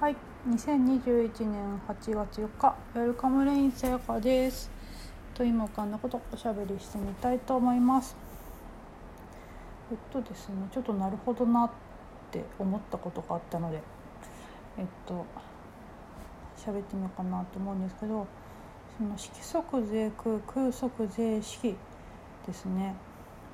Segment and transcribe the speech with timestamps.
[0.00, 0.16] はい、
[0.48, 4.70] 2021年8月4日、ウェルカムレインさやかです。
[5.34, 8.16] と今浮かんだことおしゃべりしてみたいと思います。
[9.92, 11.70] えっとですね、ちょっとなるほどなっ
[12.30, 13.82] て思ったことがあったので、
[14.78, 15.26] えっと
[16.56, 18.26] 喋ってみようかなと思うんですけど、
[18.96, 21.76] その色即是空空即是色
[22.46, 22.96] ですね。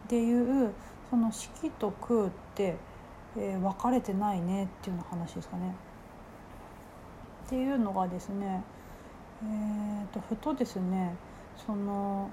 [0.04, 0.72] っていう
[1.10, 2.76] その色と空って、
[3.36, 5.74] えー分かれてないねっていうような話ですかね。
[7.46, 8.64] っていうのがですね、
[9.42, 11.14] えー、とふとですね
[11.64, 12.28] その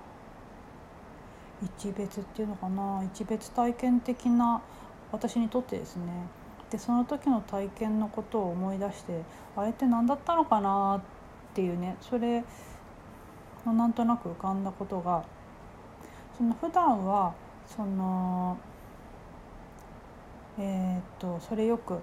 [1.63, 4.61] 一別っていうのかな一別体験的な
[5.11, 6.03] 私にとってですね
[6.71, 9.21] でその時の体験のことを思い出して
[9.55, 12.43] あれって何だったのかなっていうねそれ
[13.63, 15.23] のなんとなく浮かんだことが
[16.35, 17.35] その普段は
[17.67, 18.57] その
[20.57, 21.99] えっ、とそれよく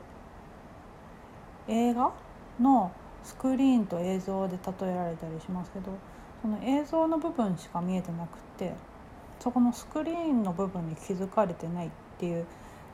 [1.68, 2.12] 映画
[2.60, 2.92] の
[3.24, 5.92] スクリーンと映像で例えられたりしますけど
[6.42, 8.74] その映像の部分しか見えてなくって
[9.38, 12.46] そこのスクリーンの部分に気づかれてないっていう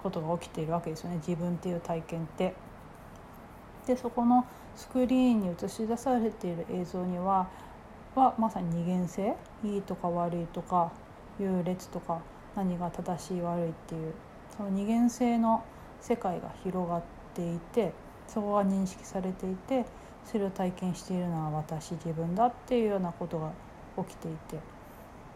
[0.02, 2.54] ことが起きているわけですよね自分っていう体験って。
[3.86, 7.48] でそこのスクリーンに映し出されている映像には
[8.16, 10.90] はまさに二元性いいとか悪いとか
[11.38, 12.20] 優劣とか
[12.56, 14.12] 何が正しい悪いっていう
[14.56, 15.64] その二元性の
[16.00, 17.02] 世界が広がっ
[17.34, 17.92] ていて
[18.28, 19.84] そこが認識されていて
[20.24, 23.52] それを体験しているのは私自分だっていうようなことが
[24.04, 24.58] 起きていて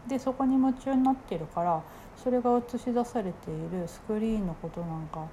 [0.08, 1.82] でそこに夢中になっているから
[2.16, 5.26] それが映し出されているスクリーンのことなんか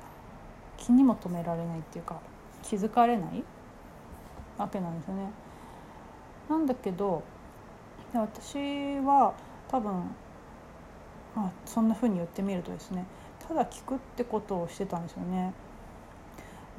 [0.77, 2.19] 気にも留められないっていうか
[2.61, 3.43] 気づかれない
[4.57, 5.29] わけなんですよね。
[6.49, 7.23] なんだけど
[8.13, 9.33] 私は
[9.67, 9.91] 多分、
[11.35, 13.05] あ、そんな風に言ってみるとですね
[13.45, 15.53] ただ聞くってことをしてたんですよね。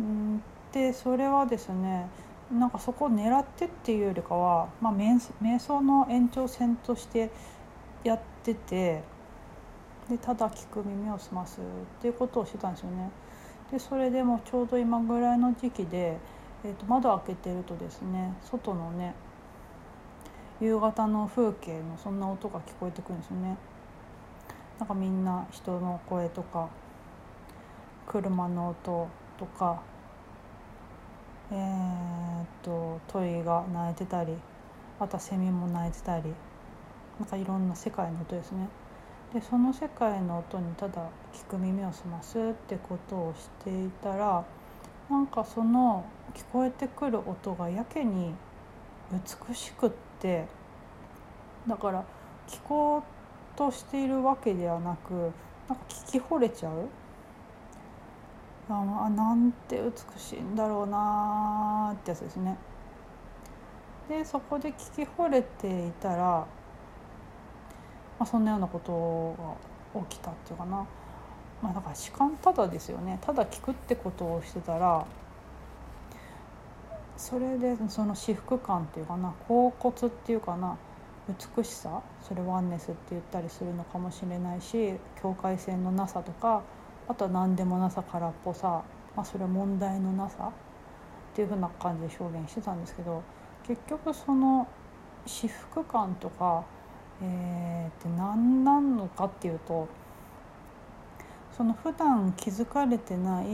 [0.00, 0.42] うん
[0.72, 2.08] でそれはですね
[2.52, 5.18] なんかそこを狙ってっていうよりかは、まあ、瞑
[5.58, 7.30] 想の延長線として
[8.04, 9.02] やってて
[10.08, 11.62] でただ聞く耳を澄ますっ
[12.00, 13.10] ていうことをしてたんですよね。
[13.70, 16.16] でそれでもちょうど今ぐらいの時期で、
[16.64, 19.14] えー、と窓開けてるとですね外のね
[20.60, 23.58] 夕方の風景のそんな音が聞こえてくるんですよね。
[24.78, 26.68] なんかみんな人の声とか
[28.06, 29.82] 車の音とか
[31.50, 34.34] えー、っと鳥が鳴いてたり
[35.00, 36.34] あとはセミも鳴いてたり
[37.18, 38.68] なんかいろんな世界の音ですね。
[39.32, 41.02] でその世界の音にただ
[41.34, 44.44] 聞く耳を澄ますってことをしていたら
[45.10, 46.04] なんかその
[46.34, 48.34] 聞こえてくる音がやけに
[49.12, 50.46] 美しくって
[51.66, 52.04] だから
[52.46, 55.12] 聞こうとしているわけではなく
[55.68, 56.88] なんか聞き惚れちゃう
[58.70, 62.56] あなんて美しいんだろうなってやつですね。
[64.08, 66.46] でそこで聞き惚れていたら、ま
[68.20, 69.36] あ、そんなようなこと
[69.94, 70.86] が起きたっていうかな、
[71.62, 75.06] まあ、だから主観ただですよねただ聞くってことをしてたら
[77.18, 80.78] それでその至福感っていうかな恍惚っていうかな
[81.56, 86.62] 美しさそれワンネスって言ったりするのかもしれないし境界線のなさとか
[87.08, 88.82] あとは何でもなさ空っぽさ、
[89.16, 90.52] まあ、それは問題のなさ
[91.32, 93.22] っていうふうな感じで表現してたんですけど
[93.66, 94.68] 結局その
[95.26, 96.64] 至福感とか、
[97.22, 99.88] えー、って何なのかっていうと
[101.56, 103.46] その普段気づかれてない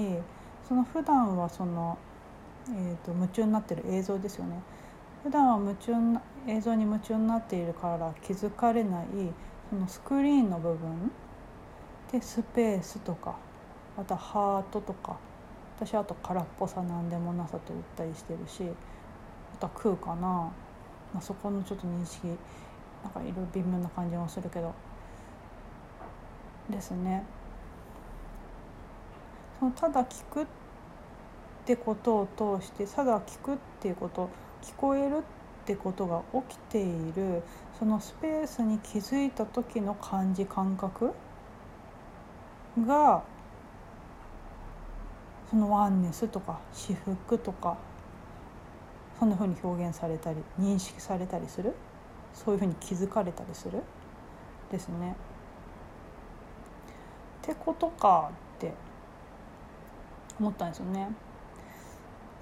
[0.68, 1.98] その普段はその、
[2.68, 4.60] えー、と夢中になってる映像ですよね。
[5.22, 9.06] 普段は夢中な映像に夢中になっているから気づかれない
[9.70, 11.10] そのスクリーンの部分
[12.14, 13.34] でスペースとか
[13.98, 15.16] あとはハートとか
[15.76, 18.62] 私あと空っぽさなんでもなさと言ったりしてるし
[19.54, 20.52] あとは空かな、ま
[21.16, 22.28] あ、そこのちょっと認識
[23.02, 24.72] なんかいろいろ微妙な感じもするけど。
[26.70, 27.22] ですね。
[29.58, 30.46] そのただ聞くっ
[31.66, 34.30] てことを通してただ聞くっていうこと
[34.62, 35.20] 聞こえるっ
[35.66, 37.42] てことが起きている
[37.78, 41.12] そのスペースに気づいた時の感じ感覚
[42.80, 43.22] が
[45.50, 47.76] そのワンネスとか至福とか
[49.18, 51.74] そんなふうに表現されたり認識されたりする？
[52.32, 53.82] そういうふうに気づかれたりする？
[54.72, 55.14] ですね。
[57.42, 58.72] ってことかって
[60.40, 61.08] 思ったんですよね。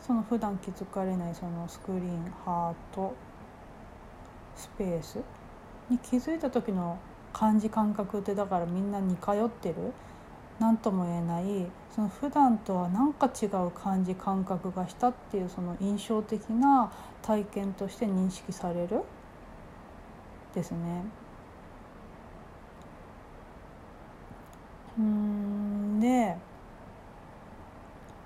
[0.01, 3.15] その普段気づかれないそのスクリーンハート
[4.57, 5.19] スペース
[5.91, 6.99] に気づいた時の
[7.33, 9.93] 感じ感覚ってだからみんな似通ってる
[10.63, 19.03] 何とも言えないその普段とは何か違う感じ感覚がしたっていうその印象的な体験として認識される
[20.55, 21.03] ですね。
[24.99, 26.37] うんで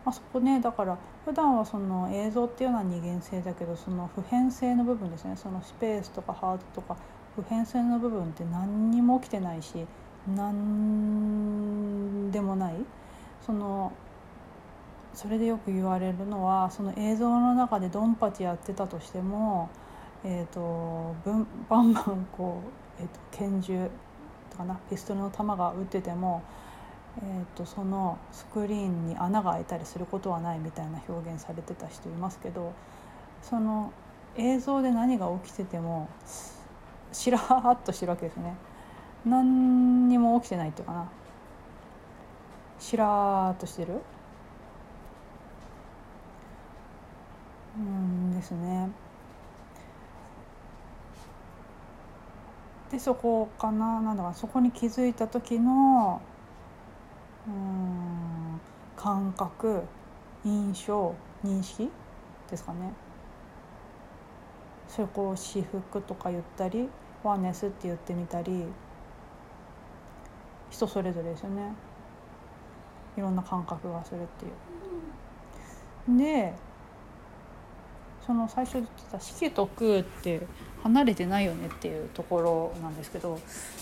[0.04, 6.98] あそこねだから普段はその映像っていうのは二元性だけどその普遍性の部分ですねそのスペースとかハートとか
[7.34, 9.86] 普遍性の部分って何にも起きてないし
[10.34, 12.74] 何でもない
[13.44, 13.92] その
[15.14, 19.70] それでよく言われるのはその映像の中でドンパチやってたとしても、
[20.24, 21.14] えーと、
[21.70, 22.60] バンバンこ
[22.98, 23.88] う、えーと、拳銃
[24.50, 26.42] とかなピストルの弾が撃ってても、
[27.22, 32.74] えーと、そのスクリーンに穴が開いたりすることはないみたいな表現されてた人いますけど
[33.40, 33.92] その
[34.36, 36.10] 映像で何が起きてても
[37.12, 38.54] しらーっとしてるわけですね。
[39.24, 41.08] 何にも起きてないっていうかな。
[42.78, 44.00] しらーっとしてる。
[47.76, 48.88] うんですね。
[52.90, 54.00] でそこかな。
[54.00, 56.20] なんだかそこに気づいた時の
[57.46, 58.60] うん
[58.96, 59.82] 感覚
[60.44, 61.14] 印象
[61.44, 61.90] 認識
[62.50, 62.92] ですかね。
[64.88, 66.88] それこう私服とか言ったり
[67.22, 68.66] ワーネスって言ってみたり
[70.70, 71.72] 人それぞれですよね
[73.16, 76.18] いろんな感覚がするっていう。
[76.18, 76.54] で
[78.26, 80.46] その最初言ってた「式と空」って
[80.82, 83.38] 離れてないよねっていうところなんですけど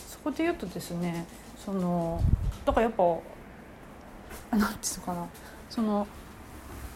[0.07, 1.27] そこで言うとですね
[1.57, 2.21] その
[2.65, 3.03] だからやっぱ
[4.51, 5.27] 何て言うのかな
[5.71, 6.07] その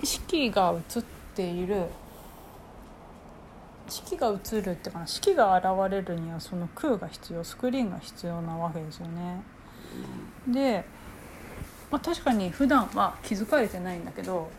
[0.04, 1.02] 式が映っ
[1.34, 1.86] ている
[3.88, 9.42] 式が映るっていうかな式が現れるにはその空が必要スクリーンが必要なわけですよね。
[10.46, 10.84] で、
[11.90, 14.50] まあ、確かに普段は気づかれてないんだけど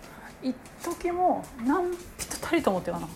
[0.42, 1.98] 一時も何ぴっ
[2.42, 3.08] たりと思ってかな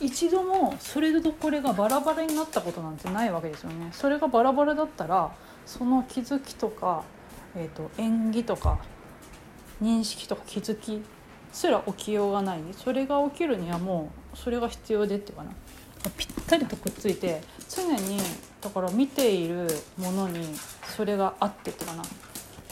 [0.00, 3.90] 一度もそれとこれがバラバラになったことなんてないわけですよね。
[3.92, 5.32] それがバラバラだったら
[5.66, 7.04] その気づきとか、
[7.56, 8.78] えーと、演技とか
[9.80, 11.02] 認識とか気づき
[11.52, 12.60] すら起きようがない。
[12.72, 15.50] それが起きるにはもうそれが必要でっていうかな。
[16.16, 18.18] ぴったりとくっついて常に
[18.64, 19.68] だから見ている
[19.98, 20.56] ものに
[20.96, 22.04] それがあってってかなも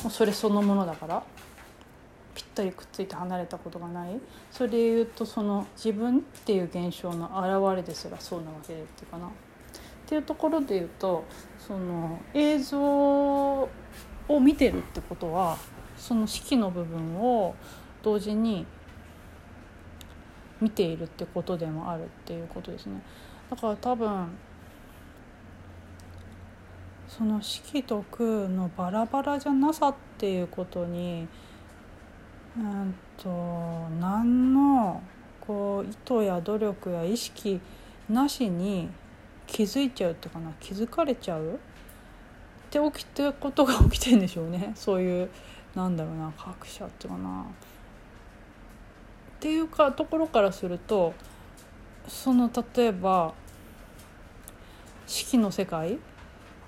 [0.07, 1.23] うそれそのものだから
[2.35, 4.19] ぴったりくっついて離れたことがない
[4.51, 9.27] それで言うとその自分っていう現象の表れですらそうなわけでっていうかな。
[9.27, 9.31] っ
[10.07, 11.25] ていうところで言うと
[11.59, 13.69] その映像を
[14.41, 15.59] 見てるってことは
[15.97, 17.55] その式の部分を
[18.03, 18.67] 同時に
[20.61, 23.03] 見ているってことでもあるっていうことですね。
[23.51, 24.29] だから多分
[27.19, 31.29] その式と空のバラバラじゃなさっていうことに
[32.57, 33.29] うんと
[34.01, 35.03] 何の
[35.41, 37.61] こう意図や努力や意識
[38.09, 38.89] なしに
[39.47, 41.55] 気づいちゃうっていうかな気づかれちゃう？
[41.55, 41.59] っ
[42.71, 45.29] て起きてことが起きてんでしょうね そういう
[45.75, 47.43] なんだろうな各社っていうかな。
[47.43, 47.45] っ
[49.39, 51.13] ていうかところからすると
[52.09, 53.35] その例えば
[55.07, 55.99] 四季の世界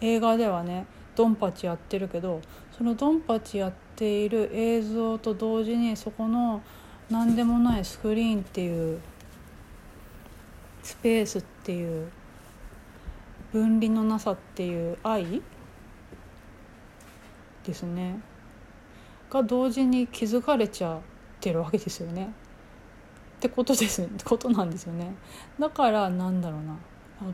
[0.05, 0.87] 映画ではね
[1.17, 2.41] ドンパチやってるけど
[2.77, 6.63] そのドンパチやっている映像と同時にそこの
[7.11, 9.01] 何でもないスクリーンっていう
[10.83, 12.11] スペースっていう
[13.53, 15.43] 分離のなさっていう愛
[17.65, 18.21] ですね。
[19.31, 21.01] が同時に気づかれちゃっ
[21.41, 22.33] てるわけですよね。
[23.37, 25.15] ってことですことなんですよね。
[25.59, 26.77] だからなんだろうな。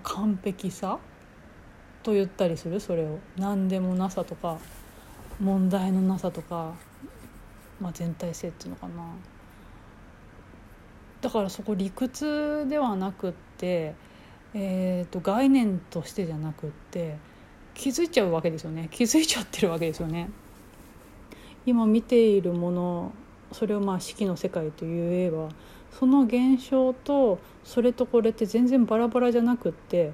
[0.02, 0.98] 完璧さ
[2.02, 2.80] と言ったりする？
[2.80, 3.18] それを。
[3.36, 4.58] 何でもなさとか
[5.40, 6.74] 問題のなさとか、
[7.80, 9.04] まあ、全体性っていうのかな。
[11.20, 13.94] だからそこ理屈ではなくって、
[14.54, 17.18] えーと、概念としてじゃなくって
[17.74, 18.88] 気づいちゃうわけですよね。
[18.90, 20.30] 気づいちゃってるわけですよね。
[21.66, 23.12] 今見ているもの
[23.52, 25.48] それをまあ四季の世界と言えば
[25.98, 30.12] その現象とそれとこれって全然バラバラじゃなくって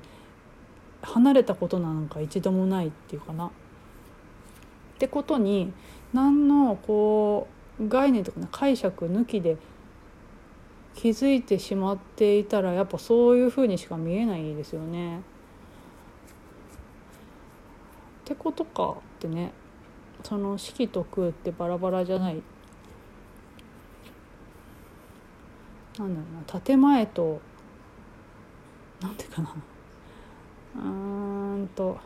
[1.07, 3.47] 離れたことなんか一度もないっていうかな。
[3.47, 3.51] っ
[4.99, 5.73] てことに
[6.13, 7.49] 何のこ
[7.79, 9.57] う概念とか、ね、解釈抜きで
[10.95, 15.19] 気づいてしまっていたらやっぱそういうふうにしか見えないですよね。
[15.19, 15.23] っ
[18.25, 19.53] てことかってね
[20.25, 22.43] その四と空ってバラバラじゃない
[25.99, 27.41] なんだろうな建前と
[29.01, 29.55] なんていうかな
[30.77, 31.99] うんと。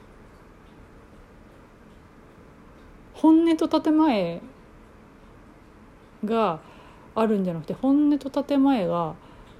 [3.15, 4.41] 本音と建前
[6.25, 6.61] が
[7.15, 9.15] あるんじゃなくて本音と建前が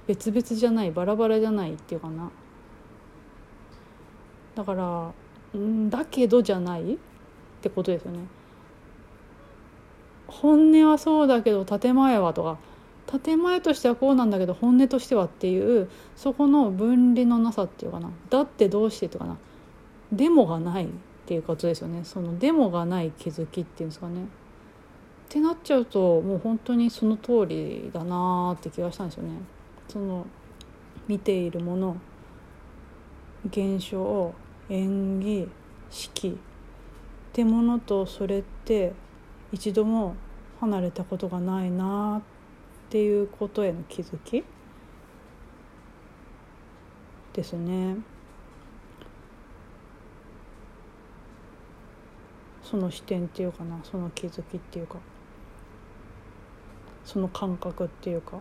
[0.07, 2.31] 別々じゃないバラバラじゃないっていうかな。
[4.55, 5.11] だから
[5.57, 6.97] んだけどじゃないっ
[7.61, 8.19] てことですよね。
[10.27, 12.57] 本音はそうだけど建前はとか
[13.07, 18.09] 建前としてはこうなんだけど本音としてはっていうそこの分離のなさっていうかな。
[18.29, 19.37] だってどうしてっていうかな。
[20.11, 20.87] デモがないっ
[21.25, 22.03] ていうことですよね。
[22.03, 24.23] そのデモがない気づきっていうんですかね。
[24.23, 24.27] っ
[25.29, 29.31] てなっちゃうともう本当にその通りだなって気がしたんですよね。
[29.87, 30.25] その
[31.07, 31.97] 見ているもの
[33.49, 34.33] 現象
[34.69, 35.49] 演技
[35.89, 36.31] 式っ
[37.33, 38.93] てものとそれって
[39.51, 40.15] 一度も
[40.59, 42.40] 離れたことがないなって
[42.91, 44.43] ていうことへの気づき？
[47.31, 47.95] ですね。
[52.61, 54.97] その視点っていうかなその気づきっていうか。
[57.05, 58.37] その感覚っていうか。
[58.37, 58.39] っ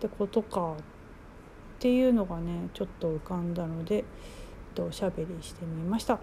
[0.00, 0.74] てことかっ
[1.80, 4.04] ていうのがねちょっと浮かんだので
[4.78, 6.20] おしゃべりしてみました。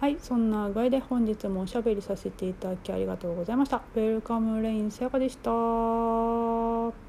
[0.00, 3.82] はいそんな具合で本日もおしゃべりさせていただきありがとうございました。
[3.96, 7.07] ウェルカムレインさやかでした。